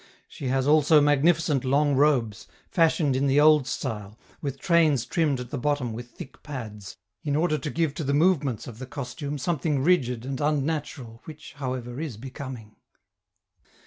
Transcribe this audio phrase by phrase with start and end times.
[0.27, 5.51] She has also magnificent long robes, fashioned in the old style, with trains trimmed at
[5.51, 9.37] the bottom with thick pads, in order to give to the movements of the costume
[9.37, 12.77] something rigid and unnatural which, however, is becoming.